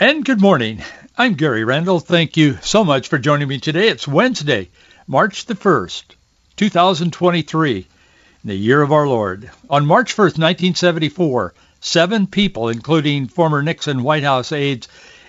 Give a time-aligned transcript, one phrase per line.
[0.00, 0.80] And good morning.
[1.16, 1.98] I'm Gary Randall.
[1.98, 3.88] Thank you so much for joining me today.
[3.88, 4.68] It's Wednesday,
[5.08, 6.04] March the 1st,
[6.56, 7.84] 2023,
[8.44, 9.50] the year of our Lord.
[9.68, 14.86] On March 1st, 1974, seven people, including former Nixon White House aides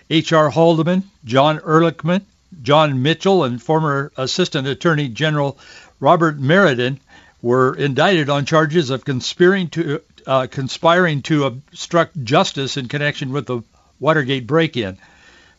[0.07, 0.51] H.R.
[0.51, 2.21] Haldeman, John Ehrlichman,
[2.61, 5.57] John Mitchell, and former Assistant Attorney General
[5.99, 6.99] Robert Mardian,
[7.41, 13.47] were indicted on charges of conspiring to uh, conspiring to obstruct justice in connection with
[13.47, 13.63] the
[13.99, 14.98] Watergate break-in.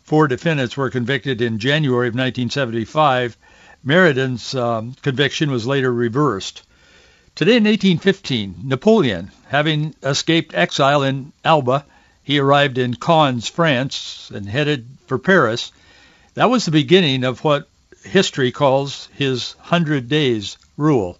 [0.02, 3.36] Four defendants were convicted in January of 1975.
[3.84, 6.62] Mardian's um, conviction was later reversed.
[7.34, 11.84] Today in 1815, Napoleon, having escaped exile in Elba,
[12.22, 15.72] he arrived in Cannes, France, and headed for Paris.
[16.34, 17.68] That was the beginning of what
[18.04, 21.18] history calls his Hundred Days rule.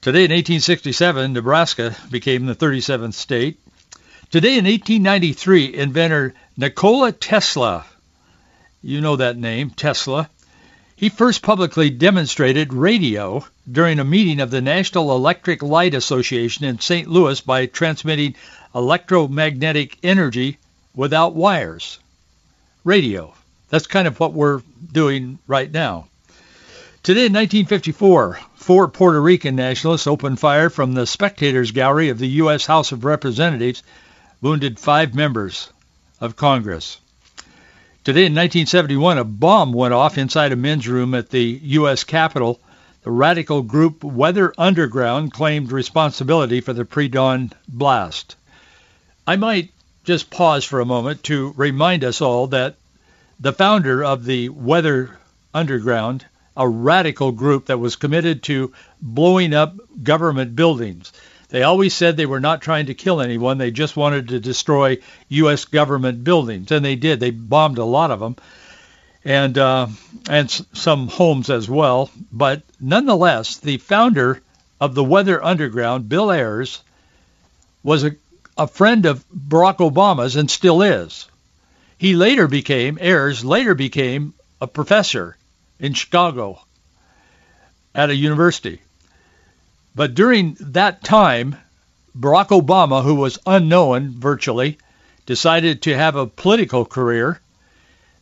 [0.00, 3.58] Today in 1867, Nebraska became the 37th state.
[4.30, 7.86] Today in 1893, inventor Nikola Tesla,
[8.82, 10.28] you know that name, Tesla,
[10.94, 16.78] he first publicly demonstrated radio during a meeting of the National Electric Light Association in
[16.78, 17.08] St.
[17.08, 18.34] Louis by transmitting
[18.74, 20.58] electromagnetic energy
[20.94, 21.98] without wires.
[22.84, 23.32] Radio.
[23.70, 24.60] That's kind of what we're
[24.92, 26.06] doing right now.
[27.02, 32.28] Today in 1954, four Puerto Rican nationalists opened fire from the spectators gallery of the
[32.42, 32.66] U.S.
[32.66, 33.82] House of Representatives
[34.40, 35.68] wounded five members
[36.20, 37.00] of Congress.
[38.04, 42.04] Today in 1971, a bomb went off inside a men's room at the U.S.
[42.04, 42.60] Capitol.
[43.02, 48.36] The radical group Weather Underground claimed responsibility for the pre-dawn blast.
[49.26, 49.72] I might
[50.04, 52.76] just pause for a moment to remind us all that
[53.40, 55.18] the founder of the Weather
[55.52, 56.24] Underground,
[56.56, 58.72] a radical group that was committed to
[59.02, 61.12] blowing up government buildings,
[61.48, 63.58] they always said they were not trying to kill anyone.
[63.58, 64.98] They just wanted to destroy
[65.28, 65.64] U.S.
[65.64, 67.20] government buildings, and they did.
[67.20, 68.36] They bombed a lot of them,
[69.24, 69.86] and uh,
[70.28, 72.10] and some homes as well.
[72.30, 74.42] But nonetheless, the founder
[74.80, 76.82] of the Weather Underground, Bill Ayers,
[77.82, 78.14] was a,
[78.56, 81.28] a friend of Barack Obama's and still is.
[81.96, 85.36] He later became Ayers later became a professor
[85.80, 86.60] in Chicago
[87.94, 88.80] at a university.
[89.98, 91.56] But during that time,
[92.16, 94.78] Barack Obama, who was unknown virtually,
[95.26, 97.40] decided to have a political career.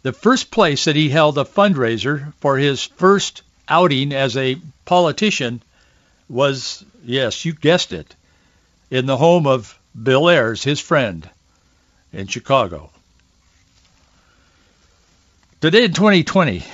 [0.00, 5.62] The first place that he held a fundraiser for his first outing as a politician
[6.30, 8.16] was, yes, you guessed it,
[8.90, 11.28] in the home of Bill Ayers, his friend,
[12.10, 12.90] in Chicago.
[15.60, 16.64] Today in 2020,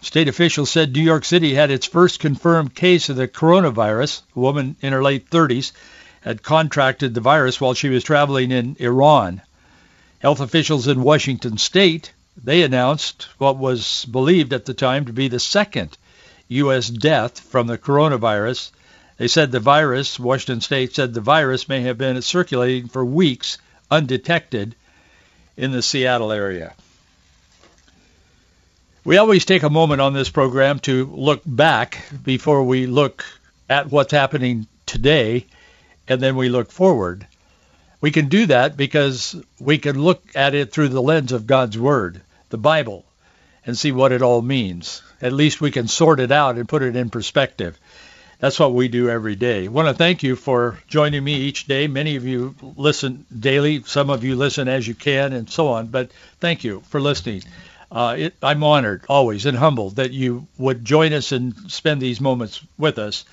[0.00, 4.22] State officials said New York City had its first confirmed case of the coronavirus.
[4.36, 5.72] A woman in her late 30s
[6.20, 9.42] had contracted the virus while she was traveling in Iran.
[10.20, 15.26] Health officials in Washington state, they announced what was believed at the time to be
[15.26, 15.98] the second
[16.46, 16.88] U.S.
[16.88, 18.70] death from the coronavirus.
[19.16, 23.58] They said the virus, Washington state said the virus may have been circulating for weeks
[23.90, 24.76] undetected
[25.56, 26.74] in the Seattle area.
[29.04, 33.24] We always take a moment on this program to look back before we look
[33.68, 35.46] at what's happening today,
[36.08, 37.26] and then we look forward.
[38.00, 41.78] We can do that because we can look at it through the lens of God's
[41.78, 42.20] Word,
[42.50, 43.04] the Bible,
[43.64, 45.02] and see what it all means.
[45.22, 47.78] At least we can sort it out and put it in perspective.
[48.40, 49.64] That's what we do every day.
[49.64, 51.86] I want to thank you for joining me each day.
[51.86, 53.82] Many of you listen daily.
[53.84, 55.86] Some of you listen as you can and so on.
[55.86, 56.10] But
[56.40, 57.42] thank you for listening
[57.90, 62.20] uh, it, I'm honored always and humbled that you would join us and spend these
[62.20, 63.24] moments with us.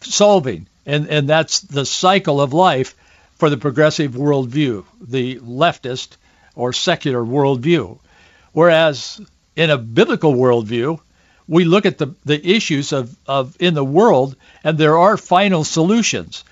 [0.00, 2.94] solving, and and that's the cycle of life
[3.34, 6.18] for the progressive worldview, the leftist
[6.54, 7.98] or secular worldview.
[8.52, 9.20] Whereas
[9.56, 11.00] in a biblical worldview,
[11.48, 15.64] we look at the, the issues of, of in the world and there are final
[15.64, 16.44] solutions.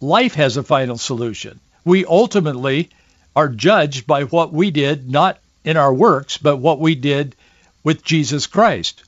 [0.00, 1.60] Life has a final solution.
[1.84, 2.88] We ultimately
[3.34, 7.36] are judged by what we did, not in our works, but what we did
[7.84, 9.02] with Jesus Christ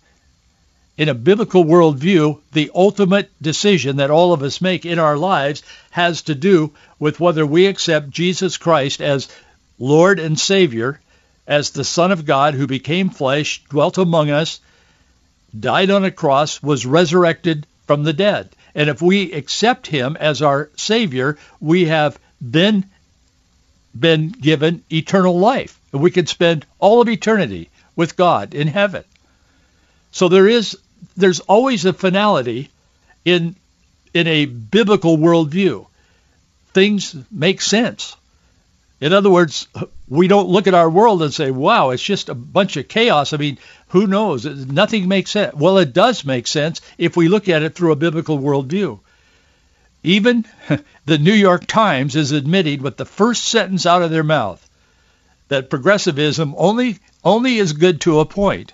[0.99, 5.63] in a biblical worldview, the ultimate decision that all of us make in our lives
[5.91, 9.29] has to do with whether we accept Jesus Christ as
[9.79, 11.01] Lord and Savior,
[11.47, 14.59] as the Son of God who became flesh, dwelt among us,
[15.59, 18.51] died on a cross, was resurrected from the dead.
[18.75, 22.87] And if we accept him as our Savior, we have then
[23.99, 25.78] been given eternal life.
[25.93, 29.05] We can spend all of eternity with God in heaven.
[30.11, 30.79] So there is
[31.17, 32.71] there's always a finality
[33.25, 33.57] in
[34.15, 35.87] in a biblical worldview.
[36.73, 38.17] Things make sense.
[39.01, 39.69] In other words,
[40.09, 43.33] we don't look at our world and say, wow, it's just a bunch of chaos.
[43.33, 43.59] I mean,
[43.89, 44.45] who knows?
[44.45, 45.55] Nothing makes sense.
[45.55, 48.99] Well, it does make sense if we look at it through a biblical worldview.
[50.03, 50.45] Even
[51.07, 54.68] the New York Times is admitting with the first sentence out of their mouth
[55.49, 58.73] that progressivism only only is good to a point.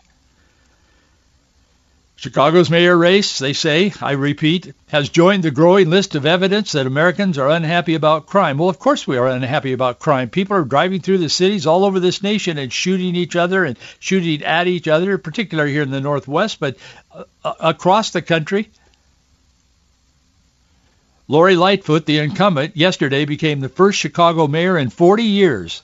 [2.17, 6.87] Chicago's mayor race, they say, I repeat, has joined the growing list of evidence that
[6.87, 8.57] Americans are unhappy about crime.
[8.57, 10.31] Well, of course we are unhappy about crime.
[10.31, 13.77] People are driving through the cities all over this nation and shooting each other and
[13.99, 16.77] shooting at each other, particularly here in the Northwest, but
[17.13, 17.25] uh,
[17.61, 18.71] across the country.
[21.29, 25.83] Lori Lightfoot, the incumbent, yesterday became the first Chicago mayor in 40 years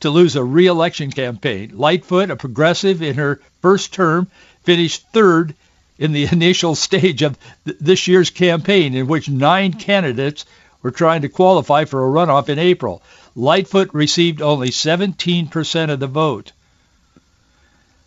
[0.00, 1.72] to lose a re-election campaign.
[1.74, 4.28] Lightfoot, a progressive in her first term,
[4.62, 5.54] finished third
[5.98, 10.44] in the initial stage of th- this year's campaign in which nine candidates
[10.82, 13.02] were trying to qualify for a runoff in April.
[13.36, 16.52] Lightfoot received only 17% of the vote.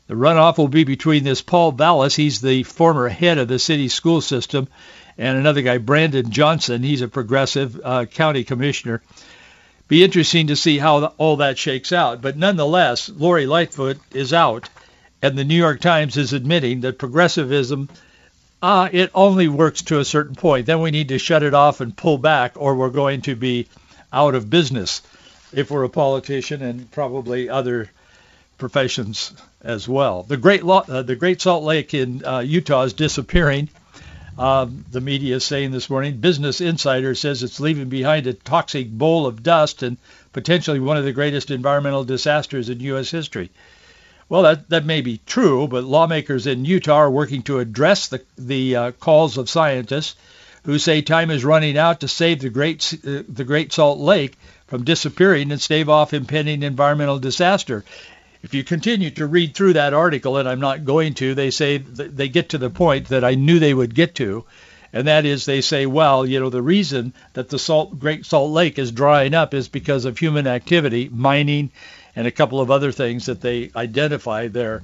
[0.08, 3.88] The runoff will be between this Paul Vallas, he's the former head of the city
[3.88, 4.68] school system,
[5.18, 9.02] and another guy, Brandon Johnson, he's a progressive uh, county commissioner.
[9.88, 12.22] Be interesting to see how all that shakes out.
[12.22, 14.70] But nonetheless, Lori Lightfoot is out
[15.24, 17.88] and the New York Times is admitting that progressivism,
[18.62, 20.66] uh, it only works to a certain point.
[20.66, 23.68] Then we need to shut it off and pull back, or we're going to be
[24.12, 25.02] out of business
[25.54, 27.90] if we're a politician and probably other
[28.58, 30.24] professions as well.
[30.24, 33.70] The Great, uh, the Great Salt Lake in uh, Utah is disappearing.
[34.38, 36.18] Um, the media is saying this morning.
[36.18, 39.98] Business Insider says it's leaving behind a toxic bowl of dust and
[40.32, 43.12] potentially one of the greatest environmental disasters in U.S.
[43.12, 43.52] history.
[44.30, 48.24] Well, that, that may be true, but lawmakers in Utah are working to address the,
[48.38, 50.16] the uh, calls of scientists
[50.64, 54.38] who say time is running out to save the Great, uh, the Great Salt Lake
[54.68, 57.84] from disappearing and stave off impending environmental disaster.
[58.44, 61.78] If you continue to read through that article, and I'm not going to, they say
[61.78, 64.44] they get to the point that I knew they would get to,
[64.92, 68.52] and that is they say, well, you know, the reason that the Salt, Great Salt
[68.52, 71.72] Lake is drying up is because of human activity, mining,
[72.18, 74.84] and a couple of other things that they identify there.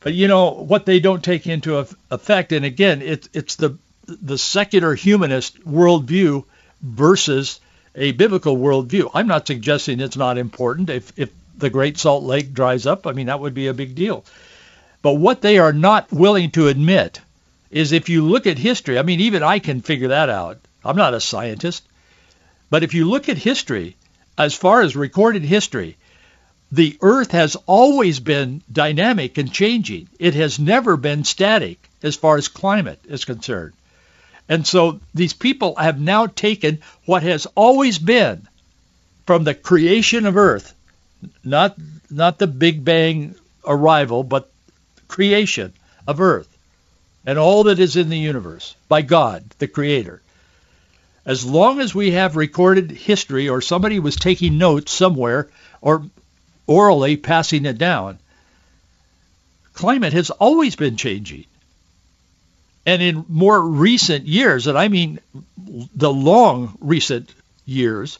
[0.00, 4.36] But you know what they don't take into effect, and again, it's it's the the
[4.38, 6.44] secular humanist worldview
[6.82, 7.60] versus
[7.94, 9.10] a biblical worldview.
[9.14, 10.90] I'm not suggesting it's not important.
[10.90, 13.94] If if the Great Salt Lake dries up, I mean that would be a big
[13.94, 14.24] deal.
[15.02, 17.20] But what they are not willing to admit
[17.70, 20.58] is if you look at history, I mean, even I can figure that out.
[20.84, 21.82] I'm not a scientist.
[22.70, 23.96] But if you look at history,
[24.38, 25.96] as far as recorded history,
[26.72, 30.08] the earth has always been dynamic and changing.
[30.18, 33.74] It has never been static as far as climate is concerned.
[34.48, 38.46] And so these people have now taken what has always been
[39.26, 40.74] from the creation of earth,
[41.42, 41.76] not
[42.10, 43.34] not the big bang
[43.66, 44.50] arrival, but
[45.08, 45.72] creation
[46.06, 46.54] of earth
[47.26, 50.20] and all that is in the universe by God, the creator.
[51.24, 55.48] As long as we have recorded history or somebody was taking notes somewhere
[55.80, 56.04] or
[56.66, 58.18] orally passing it down,
[59.72, 61.46] climate has always been changing.
[62.84, 65.18] And in more recent years, and I mean
[65.56, 67.32] the long recent
[67.64, 68.18] years,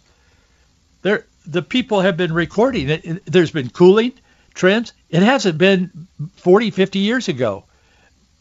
[1.02, 3.24] there the people have been recording it.
[3.26, 4.12] There's been cooling
[4.54, 4.92] trends.
[5.10, 7.64] It hasn't been 40, 50 years ago.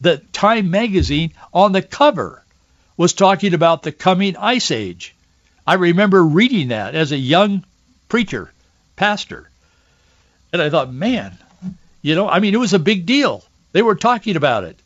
[0.00, 2.42] The Time magazine on the cover
[2.96, 5.14] was talking about the coming ice age.
[5.66, 7.64] I remember reading that as a young
[8.08, 8.52] preacher,
[8.96, 9.48] pastor.
[10.52, 11.36] And I thought, man,
[12.02, 13.42] you know, I mean, it was a big deal.
[13.72, 14.78] They were talking about it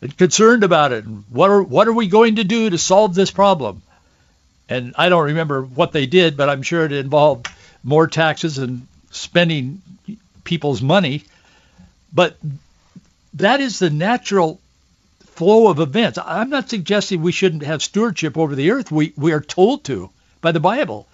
[0.00, 1.04] and concerned about it.
[1.04, 3.82] And what are what are we going to do to solve this problem?
[4.68, 7.48] And I don't remember what they did, but I'm sure it involved
[7.82, 9.82] more taxes and spending
[10.44, 11.24] people's money.
[12.12, 12.36] But
[13.34, 14.60] that is the natural
[15.24, 16.18] flow of events.
[16.24, 18.90] I'm not suggesting we shouldn't have stewardship over the earth.
[18.90, 21.08] We we are told to by the Bible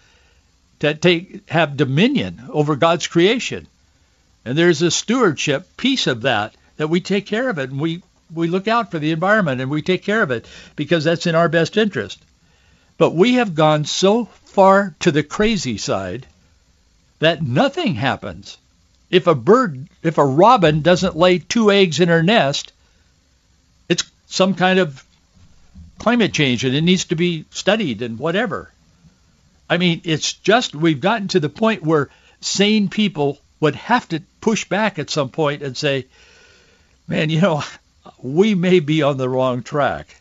[0.81, 3.67] to take have dominion over God's creation.
[4.45, 8.03] And there's a stewardship piece of that that we take care of it and we
[8.35, 11.35] we look out for the environment and we take care of it because that's in
[11.35, 12.19] our best interest.
[12.99, 16.27] But we have gone so far to the crazy side
[17.21, 18.59] that nothing happens.
[19.09, 22.73] If a bird, if a robin doesn't lay two eggs in her nest,
[23.89, 25.03] it's some kind of
[25.99, 28.71] climate change and it needs to be studied and whatever.
[29.71, 34.23] I mean, it's just we've gotten to the point where sane people would have to
[34.41, 36.07] push back at some point and say,
[37.07, 37.63] man, you know,
[38.23, 40.21] we may be on the wrong track.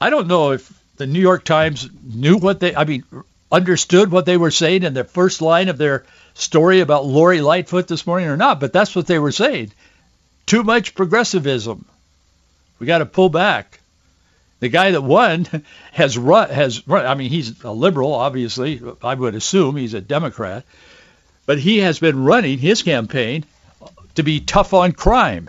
[0.00, 3.04] I don't know if the New York Times knew what they, I mean,
[3.50, 7.88] understood what they were saying in the first line of their story about Lori Lightfoot
[7.88, 9.72] this morning or not, but that's what they were saying.
[10.46, 11.84] Too much progressivism.
[12.78, 13.80] We got to pull back.
[14.60, 15.46] The guy that won
[15.92, 18.80] has run, has run, I mean, he's a liberal, obviously.
[19.02, 20.64] I would assume he's a Democrat.
[21.46, 23.44] But he has been running his campaign
[24.16, 25.48] to be tough on crime.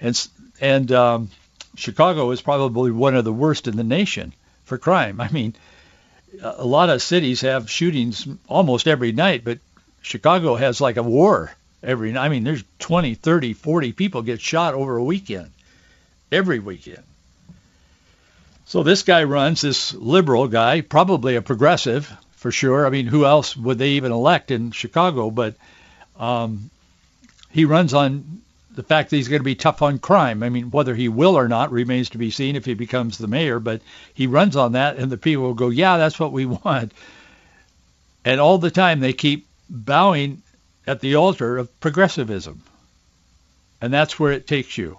[0.00, 0.28] And
[0.60, 1.30] and um,
[1.74, 4.34] Chicago is probably one of the worst in the nation
[4.72, 5.20] for crime.
[5.20, 5.54] I mean,
[6.40, 9.58] a lot of cities have shootings almost every night, but
[10.00, 11.52] Chicago has like a war
[11.82, 12.16] every.
[12.16, 15.50] I mean, there's 20, 30, 40 people get shot over a weekend,
[16.30, 17.02] every weekend.
[18.64, 22.86] So this guy runs, this liberal guy, probably a progressive for sure.
[22.86, 25.30] I mean, who else would they even elect in Chicago?
[25.30, 25.54] But
[26.18, 26.70] um,
[27.50, 28.40] he runs on
[28.74, 30.42] the fact that he's going to be tough on crime.
[30.42, 33.26] I mean, whether he will or not remains to be seen if he becomes the
[33.26, 33.82] mayor, but
[34.14, 36.92] he runs on that and the people will go, yeah, that's what we want.
[38.24, 40.42] And all the time they keep bowing
[40.86, 42.62] at the altar of progressivism.
[43.80, 44.98] And that's where it takes you.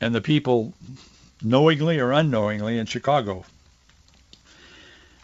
[0.00, 0.74] And the people,
[1.42, 3.44] knowingly or unknowingly in Chicago,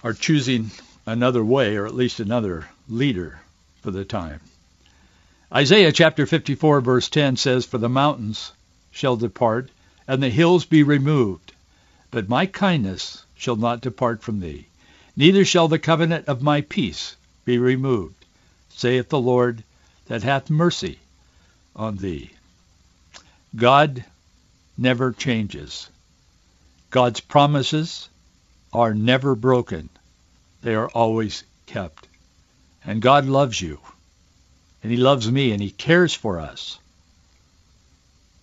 [0.05, 0.71] are choosing
[1.07, 3.41] another way or at least another leader
[3.81, 4.41] for the time.
[5.55, 8.53] Isaiah chapter 54 verse 10 says, For the mountains
[8.91, 9.71] shall depart,
[10.09, 11.53] and the hills be removed,
[12.11, 14.69] but my kindness shall not depart from thee,
[15.15, 18.25] neither shall the covenant of my peace be removed,
[18.71, 19.63] saith the Lord
[20.07, 20.99] that hath mercy
[21.77, 22.31] on thee.
[23.55, 24.07] God
[24.79, 25.91] never changes.
[26.89, 28.09] God's promises
[28.73, 29.91] are never broken.
[30.63, 32.09] They are always kept.
[32.87, 33.81] And God loves you
[34.83, 36.79] and he loves me and he cares for us.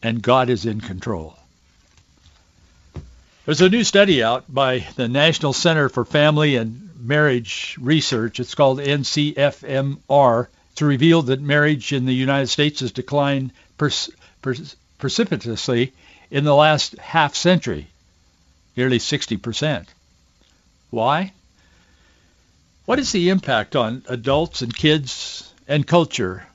[0.02, 1.36] And God is in control.
[3.46, 8.40] There's a new study out by the National Center for Family and Marriage Research.
[8.40, 10.48] It's called NCFMR.
[10.76, 14.10] To reveal that marriage in the United States has declined pers-
[14.42, 15.92] pers- precipitously
[16.32, 17.88] in the last half century,
[18.78, 19.88] nearly 60%.
[20.90, 21.34] Why?
[22.86, 26.46] What is the impact on adults and kids and culture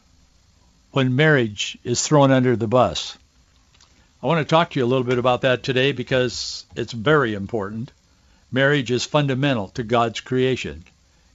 [0.91, 3.17] when marriage is thrown under the bus.
[4.21, 7.35] I want to talk to you a little bit about that today because it's very
[7.35, 7.93] important.
[8.51, 10.85] Marriage is fundamental to God's creation.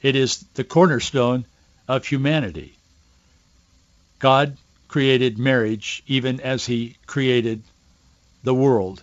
[0.02, 1.46] It is the cornerstone
[1.88, 2.74] of humanity.
[4.20, 4.58] God
[4.90, 7.64] created marriage even as he created
[8.44, 9.02] the world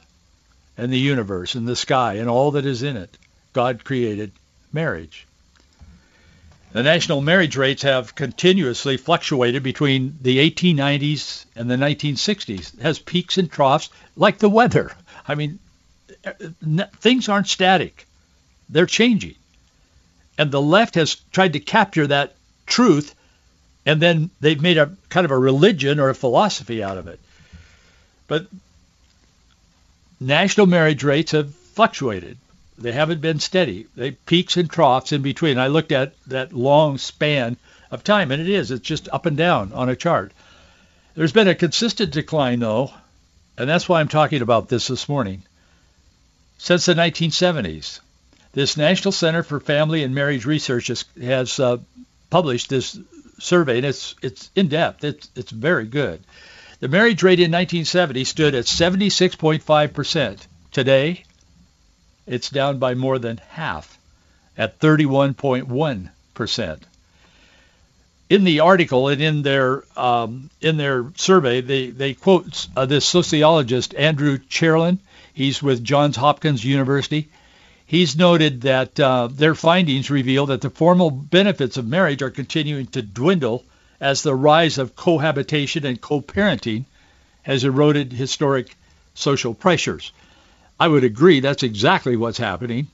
[0.76, 3.16] and the universe and the sky and all that is in it.
[3.54, 4.32] God created
[4.70, 5.25] marriage.
[6.76, 12.74] The national marriage rates have continuously fluctuated between the 1890s and the 1960s.
[12.74, 14.92] It has peaks and troughs like the weather.
[15.26, 15.58] I mean,
[17.00, 18.06] things aren't static.
[18.68, 19.36] They're changing.
[20.36, 23.14] And the left has tried to capture that truth
[23.86, 27.20] and then they've made a kind of a religion or a philosophy out of it.
[28.28, 28.48] But
[30.20, 32.36] national marriage rates have fluctuated.
[32.78, 33.86] They haven't been steady.
[33.96, 35.58] They peaks and troughs in between.
[35.58, 37.56] I looked at that long span
[37.90, 38.70] of time, and it is.
[38.70, 40.32] It's just up and down on a chart.
[41.14, 42.92] There's been a consistent decline, though,
[43.56, 45.42] and that's why I'm talking about this this morning.
[46.58, 48.00] Since the 1970s,
[48.52, 51.78] this National Center for Family and Marriage Research has, has uh,
[52.30, 52.98] published this
[53.38, 55.04] survey, and it's it's in depth.
[55.04, 56.22] It's it's very good.
[56.80, 60.46] The marriage rate in 1970 stood at 76.5 percent.
[60.72, 61.24] Today,
[62.26, 63.98] it's down by more than half
[64.56, 66.84] at 31.1 percent.
[68.28, 73.04] In the article and in their um, in their survey, they they quote uh, this
[73.04, 74.98] sociologist Andrew Cherlin.
[75.32, 77.28] He's with Johns Hopkins University.
[77.86, 82.86] He's noted that uh, their findings reveal that the formal benefits of marriage are continuing
[82.88, 83.64] to dwindle
[84.00, 86.84] as the rise of cohabitation and co-parenting
[87.42, 88.76] has eroded historic
[89.14, 90.10] social pressures.
[90.78, 92.88] I would agree that's exactly what's happening.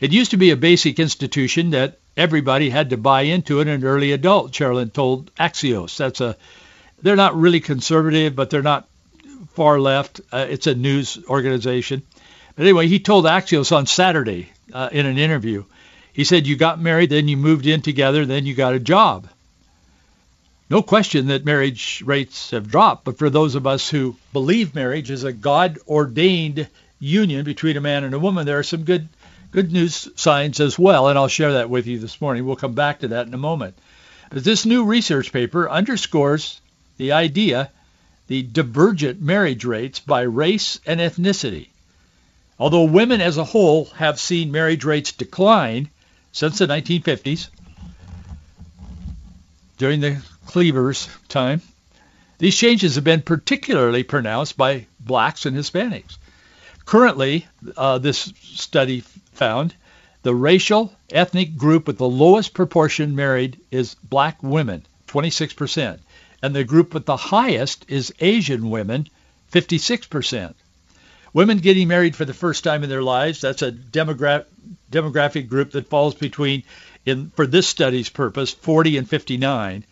[0.00, 3.84] It used to be a basic institution that everybody had to buy into it an
[3.84, 5.96] early adult, Cherlin told Axios.
[5.96, 6.36] That's a
[7.02, 8.88] they're not really conservative, but they're not
[9.54, 10.20] far left.
[10.32, 12.02] Uh, it's a news organization.
[12.56, 15.64] But anyway, he told Axios on Saturday uh, in an interview,
[16.12, 19.28] he said, you got married, then you moved in together, then you got a job.
[20.68, 25.10] No question that marriage rates have dropped, but for those of us who believe marriage
[25.10, 26.68] is a God-ordained
[27.00, 29.08] union between a man and a woman, there are some good
[29.50, 32.46] good news signs as well, and I'll share that with you this morning.
[32.46, 33.76] We'll come back to that in a moment.
[34.30, 36.60] But this new research paper underscores
[36.98, 37.70] the idea,
[38.28, 41.68] the divergent marriage rates by race and ethnicity.
[42.60, 45.88] Although women as a whole have seen marriage rates decline
[46.30, 47.48] since the 1950s,
[49.78, 51.62] during the Cleaver's time,
[52.38, 56.18] these changes have been particularly pronounced by blacks and Hispanics.
[56.90, 59.76] Currently, uh, this study found
[60.24, 66.00] the racial ethnic group with the lowest proportion married is black women, 26%,
[66.42, 69.06] and the group with the highest is Asian women,
[69.52, 70.54] 56%.
[71.32, 74.46] Women getting married for the first time in their lives, that's a demogra-
[74.90, 76.64] demographic group that falls between,
[77.06, 79.84] in for this study's purpose, 40 and 59.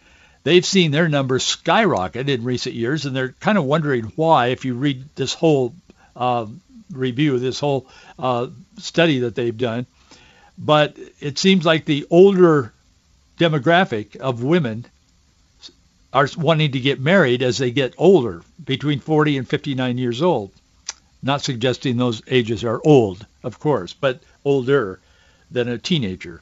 [0.42, 4.64] They've seen their numbers skyrocket in recent years, and they're kind of wondering why if
[4.64, 5.76] you read this whole
[6.16, 6.46] uh,
[6.90, 7.87] review, this whole
[8.18, 8.48] uh,
[8.79, 9.87] study that they've done.
[10.57, 12.72] But it seems like the older
[13.38, 14.87] demographic of women
[16.12, 20.53] are wanting to get married as they get older, between 40 and 59 years old.
[21.22, 25.01] Not suggesting those ages are old, of course, but older
[25.51, 26.40] than a teenager.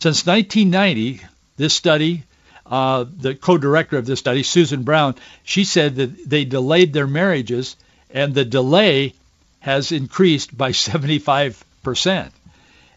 [0.00, 1.20] Since 1990,
[1.56, 2.24] this study,
[2.66, 7.76] uh, the co-director of this study, Susan Brown, she said that they delayed their marriages,
[8.10, 9.14] and the delay
[9.60, 12.30] has increased by 75%.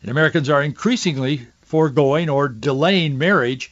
[0.01, 3.71] And Americans are increasingly foregoing or delaying marriage,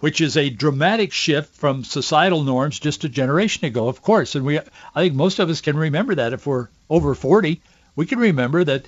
[0.00, 4.34] which is a dramatic shift from societal norms just a generation ago, of course.
[4.34, 4.64] And we, I
[4.96, 7.60] think most of us can remember that if we're over 40.
[7.94, 8.86] We can remember that.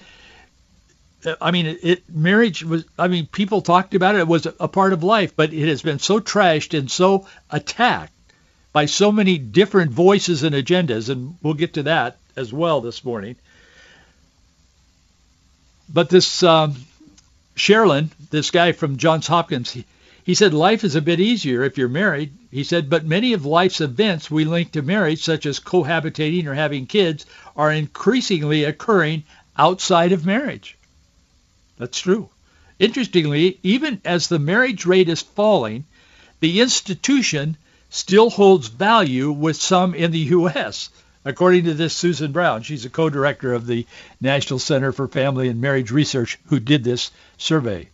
[1.41, 2.85] I mean, it, marriage was.
[2.99, 4.19] I mean, people talked about it.
[4.19, 8.13] It was a part of life, but it has been so trashed and so attacked
[8.73, 13.05] by so many different voices and agendas, and we'll get to that as well this
[13.05, 13.37] morning.
[15.89, 16.77] But this um,
[18.31, 19.85] this guy from Johns Hopkins, he,
[20.25, 22.33] he said life is a bit easier if you're married.
[22.51, 26.55] He said, but many of life's events we link to marriage, such as cohabitating or
[26.55, 29.25] having kids, are increasingly occurring
[29.57, 30.77] outside of marriage.
[31.79, 32.31] That's true.
[32.79, 35.85] Interestingly, even as the marriage rate is falling,
[36.41, 37.57] the institution
[37.91, 40.91] still holds value with some in the U.S
[41.25, 42.63] according to this Susan Brown.
[42.63, 43.87] She's a co-director of the
[44.21, 47.89] National Center for Family and Marriage Research who did this survey.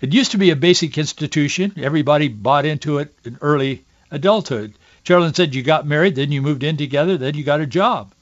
[0.00, 1.72] It used to be a basic institution.
[1.76, 4.74] Everybody bought into it in early adulthood.
[5.04, 8.12] Cherlin said you got married, then you moved in together, then you got a job.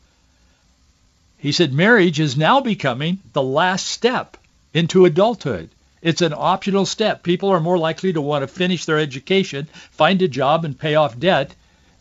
[1.39, 4.37] He said marriage is now becoming the last step
[4.73, 5.71] into adulthood.
[6.01, 7.23] It's an optional step.
[7.23, 10.95] People are more likely to want to finish their education, find a job, and pay
[10.95, 11.55] off debt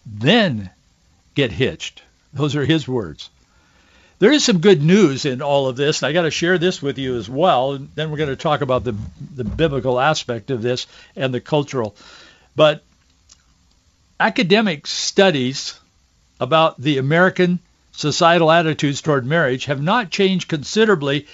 [0.05, 0.69] then
[1.35, 2.01] get hitched.
[2.33, 3.29] Those are his words.
[4.19, 6.81] There is some good news in all of this, and I got to share this
[6.81, 7.73] with you as well.
[7.73, 8.95] And then we're going to talk about the
[9.35, 11.95] the biblical aspect of this and the cultural.
[12.55, 12.83] But
[14.19, 15.79] academic studies
[16.39, 17.59] about the American
[17.91, 21.27] societal attitudes toward marriage have not changed considerably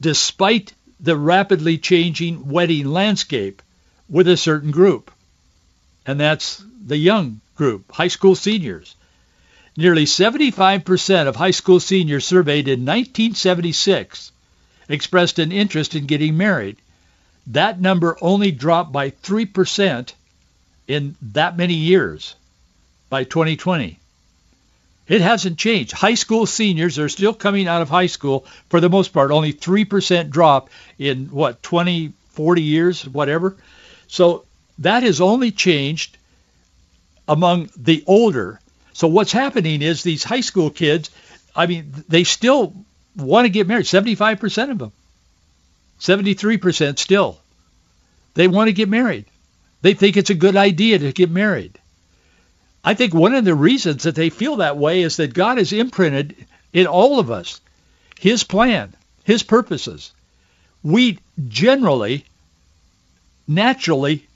[0.00, 3.62] despite the rapidly changing wedding landscape
[4.08, 5.10] with a certain group.
[6.06, 8.94] And that's the young group, high school seniors.
[9.76, 14.30] Nearly 75% of high school seniors surveyed in 1976
[14.88, 16.76] expressed an interest in getting married.
[17.48, 20.12] That number only dropped by 3%
[20.86, 22.34] in that many years
[23.10, 23.98] by 2020.
[25.06, 25.92] It hasn't changed.
[25.92, 29.30] High school seniors are still coming out of high school for the most part.
[29.30, 33.56] Only 3% drop in what, 20, 40 years, whatever.
[34.06, 34.44] So
[34.78, 36.16] that has only changed
[37.28, 38.60] among the older.
[38.94, 41.10] So what's happening is these high school kids,
[41.54, 42.72] I mean, they still
[43.16, 43.86] want to get married.
[43.86, 44.92] 75% of them.
[46.00, 47.38] 73% still.
[48.34, 49.26] They want to get married.
[49.82, 51.78] They think it's a good idea to get married.
[52.84, 55.72] I think one of the reasons that they feel that way is that God has
[55.72, 56.36] imprinted
[56.72, 57.60] in all of us
[58.18, 60.12] his plan, his purposes.
[60.82, 62.24] We generally,
[63.48, 64.26] naturally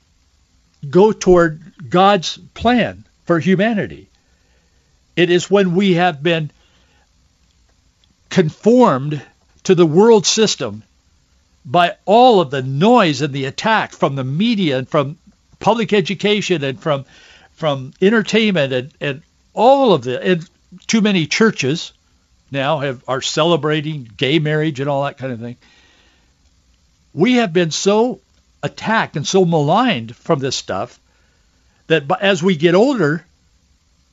[0.89, 4.08] go toward God's plan for humanity.
[5.19, 6.49] It is when we have been
[8.29, 9.21] conformed
[9.63, 10.81] to the world system
[11.65, 15.17] by all of the noise and the attack from the media and from
[15.59, 17.03] public education and from
[17.51, 19.21] from entertainment and, and
[19.53, 20.49] all of the and
[20.87, 21.91] too many churches
[22.49, 25.57] now have are celebrating gay marriage and all that kind of thing.
[27.13, 28.21] We have been so
[28.63, 30.97] attacked and so maligned from this stuff
[31.87, 33.25] that as we get older,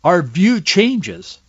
[0.07, 1.41] our view changes.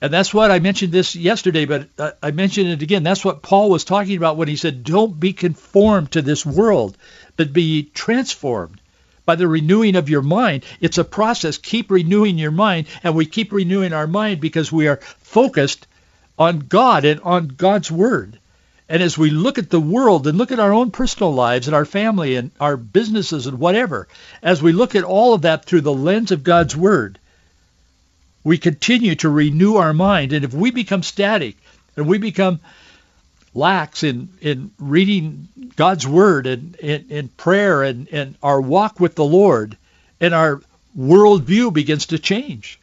[0.00, 1.90] And that's what I mentioned this yesterday, but
[2.22, 3.02] I mentioned it again.
[3.02, 6.96] That's what Paul was talking about when he said, don't be conformed to this world,
[7.36, 8.80] but be transformed
[9.26, 10.64] by the renewing of your mind.
[10.80, 11.58] It's a process.
[11.58, 15.86] Keep renewing your mind, and we keep renewing our mind because we are focused
[16.38, 18.38] on God and on God's Word.
[18.88, 21.74] And as we look at the world and look at our own personal lives and
[21.74, 24.08] our family and our businesses and whatever,
[24.42, 27.18] as we look at all of that through the lens of God's Word,
[28.44, 30.32] we continue to renew our mind.
[30.32, 31.56] And if we become static
[31.96, 32.60] and we become
[33.54, 39.24] lax in, in reading God's word and in prayer and, and our walk with the
[39.24, 39.76] Lord
[40.20, 40.60] and our
[40.96, 42.78] worldview begins to change.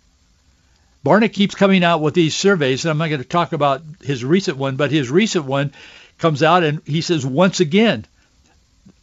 [1.05, 4.25] Barna keeps coming out with these surveys, and I'm not going to talk about his
[4.25, 5.71] recent one, but his recent one
[6.17, 8.05] comes out and he says once again,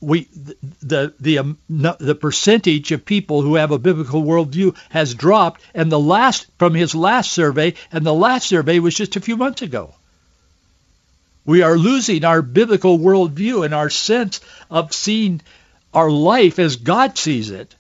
[0.01, 0.29] we
[0.83, 5.91] the the um, the percentage of people who have a biblical worldview has dropped, and
[5.91, 9.63] the last from his last survey, and the last survey was just a few months
[9.63, 9.95] ago.
[11.45, 14.41] We are losing our biblical worldview and our sense
[14.71, 15.41] of seeing
[15.93, 17.75] our life as God sees it.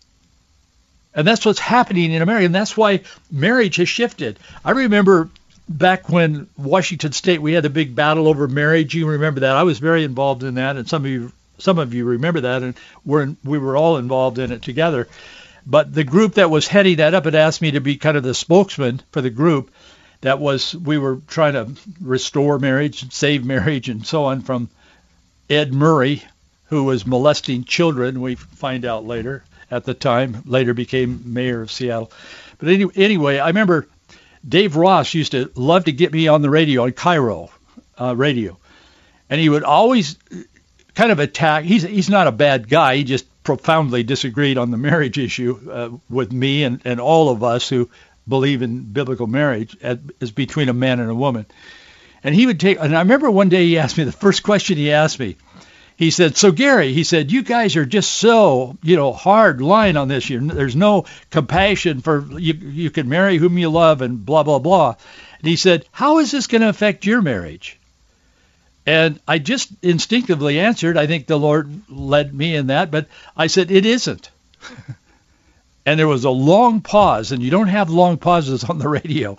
[1.14, 2.46] And that's what's happening in America.
[2.46, 4.38] And that's why marriage has shifted.
[4.64, 5.28] I remember
[5.68, 8.94] back when Washington State, we had a big battle over marriage.
[8.94, 9.56] You remember that.
[9.56, 10.76] I was very involved in that.
[10.76, 12.62] And some of you, some of you remember that.
[12.62, 15.08] And we're in, we were all involved in it together.
[15.64, 18.22] But the group that was heading that up had asked me to be kind of
[18.22, 19.70] the spokesman for the group
[20.22, 24.70] that was we were trying to restore marriage, save marriage, and so on from
[25.50, 26.22] Ed Murray,
[26.66, 28.20] who was molesting children.
[28.20, 32.12] We find out later at the time, later became mayor of Seattle.
[32.58, 33.88] But anyway, I remember
[34.48, 37.50] Dave Ross used to love to get me on the radio on KIRO
[38.00, 38.56] uh, radio,
[39.28, 40.16] and he would always
[40.94, 41.64] kind of attack.
[41.64, 42.96] He's he's not a bad guy.
[42.96, 47.42] He just profoundly disagreed on the marriage issue uh, with me and, and all of
[47.42, 47.90] us who
[48.28, 51.44] believe in biblical marriage as between a man and a woman.
[52.22, 54.76] And he would take, and I remember one day he asked me, the first question
[54.76, 55.37] he asked me,
[55.96, 59.96] he said, so Gary, he said, you guys are just so, you know, hard line
[59.96, 60.31] on this.
[60.31, 64.61] You're, there's no compassion for, you, you can marry whom you love and blah, blah,
[64.61, 64.94] blah.
[65.40, 67.81] And he said, how is this going to affect your marriage?
[68.86, 73.46] And I just instinctively answered, I think the Lord led me in that, but I
[73.46, 74.30] said, it isn't.
[75.86, 79.38] and there was a long pause, and you don't have long pauses on the radio,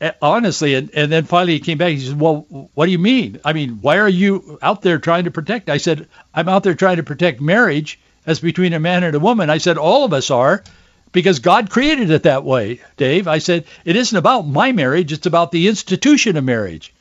[0.00, 0.74] eh, honestly.
[0.74, 1.92] And, and then finally he came back.
[1.92, 3.40] He said, well, what do you mean?
[3.44, 5.70] I mean, why are you out there trying to protect?
[5.70, 9.20] I said, I'm out there trying to protect marriage as between a man and a
[9.20, 9.48] woman.
[9.48, 10.64] I said, all of us are
[11.12, 13.28] because God created it that way, Dave.
[13.28, 15.12] I said, it isn't about my marriage.
[15.12, 16.92] It's about the institution of marriage.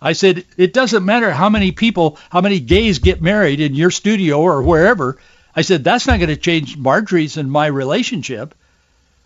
[0.00, 3.90] I said, it doesn't matter how many people, how many gays get married in your
[3.90, 5.18] studio or wherever.
[5.54, 8.54] I said, that's not going to change Marjorie's and my relationship.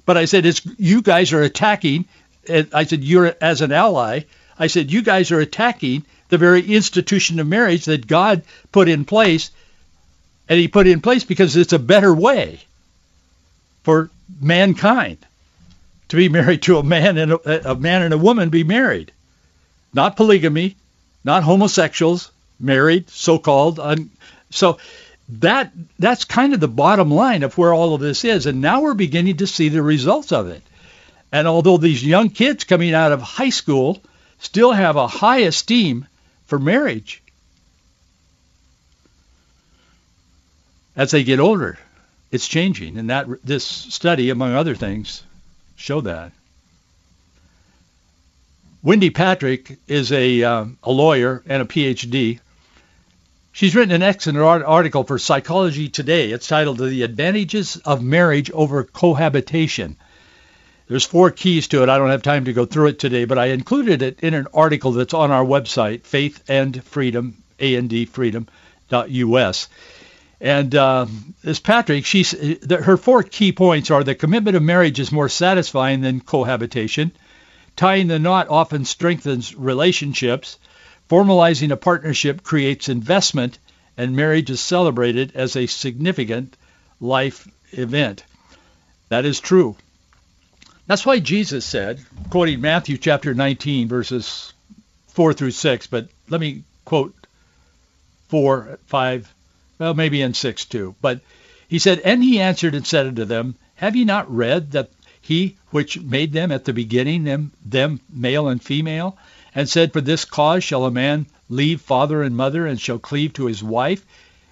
[0.07, 2.07] But I said, it's you guys are attacking.
[2.49, 4.21] I said, you're as an ally.
[4.59, 9.05] I said, you guys are attacking the very institution of marriage that God put in
[9.05, 9.51] place.
[10.49, 12.61] And he put in place because it's a better way
[13.83, 15.19] for mankind
[16.09, 19.13] to be married to a man and a, a man and a woman be married.
[19.93, 20.77] Not polygamy,
[21.25, 23.79] not homosexuals, married, so-called.
[23.79, 24.11] Un-
[24.51, 24.79] so
[25.41, 28.47] that that's kind of the bottom line of where all of this is.
[28.47, 30.63] And now we're beginning to see the results of it.
[31.33, 34.03] And although these young kids coming out of high school
[34.41, 36.07] still have a high esteem
[36.47, 37.23] for marriage,
[40.97, 41.79] as they get older,
[42.33, 42.99] it's changing.
[42.99, 45.23] And that this study, among other things,
[45.77, 46.33] show that.
[48.83, 52.41] Wendy Patrick is a, um, a lawyer and a PhD.
[53.53, 56.31] She's written an excellent article for Psychology Today.
[56.31, 59.97] It's titled The Advantages of Marriage Over Cohabitation.
[60.89, 61.91] There's four keys to it.
[61.91, 64.47] I don't have time to go through it today, but I included it in an
[64.55, 69.69] article that's on our website, Faith and Freedom, andfreedom.us.
[70.41, 71.07] And uh,
[71.45, 72.35] as Patrick, she's,
[72.67, 77.13] her four key points are the commitment of marriage is more satisfying than cohabitation.
[77.81, 80.59] Tying the knot often strengthens relationships.
[81.09, 83.59] Formalizing a partnership creates investment,
[83.97, 86.59] and marriage is celebrated as a significant
[87.01, 88.23] life event.
[89.09, 89.77] That is true.
[90.87, 94.53] That's why Jesus said, quoting Matthew chapter 19, verses
[95.15, 97.15] 4 through 6, but let me quote
[98.29, 99.35] 4, 5,
[99.79, 100.95] well, maybe in 6 too.
[101.01, 101.23] But
[101.67, 104.91] he said, And he answered and said unto them, Have ye not read that
[105.23, 109.17] he which made them at the beginning, them, them male and female,
[109.55, 113.33] and said, For this cause shall a man leave father and mother, and shall cleave
[113.35, 114.05] to his wife,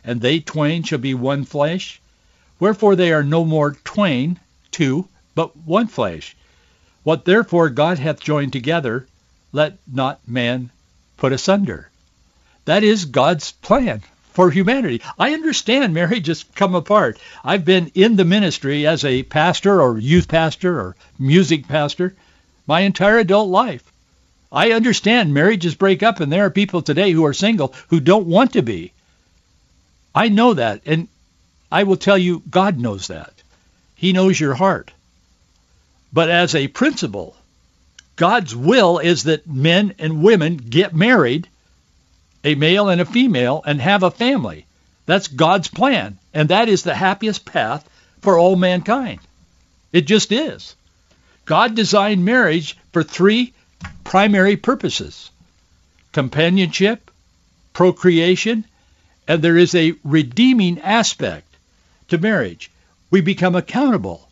[0.04, 2.00] and they twain shall be one flesh?
[2.60, 4.38] Wherefore they are no more twain,
[4.70, 6.36] two, but one flesh.
[7.04, 9.06] What therefore God hath joined together,
[9.52, 10.70] let not man
[11.16, 11.90] put asunder.
[12.64, 14.02] That is God's plan
[14.38, 15.02] for humanity.
[15.18, 17.18] I understand marriage has come apart.
[17.42, 22.14] I've been in the ministry as a pastor or youth pastor or music pastor
[22.64, 23.82] my entire adult life.
[24.52, 28.28] I understand marriages break up and there are people today who are single who don't
[28.28, 28.92] want to be.
[30.14, 31.08] I know that and
[31.72, 33.32] I will tell you God knows that.
[33.96, 34.92] He knows your heart.
[36.12, 37.34] But as a principle,
[38.14, 41.48] God's will is that men and women get married
[42.48, 44.64] a male and a female, and have a family.
[45.04, 46.18] That's God's plan.
[46.32, 47.86] And that is the happiest path
[48.22, 49.20] for all mankind.
[49.92, 50.74] It just is.
[51.44, 53.52] God designed marriage for three
[54.02, 55.30] primary purposes.
[56.12, 57.10] Companionship,
[57.74, 58.64] procreation,
[59.26, 61.46] and there is a redeeming aspect
[62.08, 62.70] to marriage.
[63.10, 64.26] We become accountable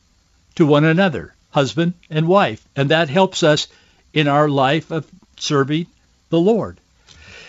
[0.55, 3.69] to one another, husband and wife, and that helps us
[4.15, 5.07] in our life of
[5.39, 5.87] serving
[6.31, 6.79] the Lord.